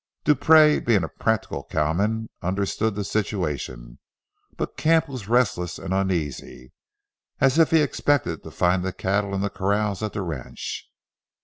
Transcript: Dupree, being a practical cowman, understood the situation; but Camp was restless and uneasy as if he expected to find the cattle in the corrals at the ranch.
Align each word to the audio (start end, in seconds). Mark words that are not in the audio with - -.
Dupree, 0.23 0.79
being 0.79 1.03
a 1.03 1.07
practical 1.07 1.63
cowman, 1.65 2.27
understood 2.41 2.95
the 2.95 3.03
situation; 3.03 3.99
but 4.57 4.75
Camp 4.75 5.07
was 5.07 5.27
restless 5.29 5.77
and 5.77 5.93
uneasy 5.93 6.73
as 7.39 7.59
if 7.59 7.69
he 7.69 7.83
expected 7.83 8.41
to 8.41 8.49
find 8.49 8.83
the 8.83 8.93
cattle 8.93 9.35
in 9.35 9.41
the 9.41 9.51
corrals 9.51 10.01
at 10.01 10.13
the 10.13 10.23
ranch. 10.23 10.89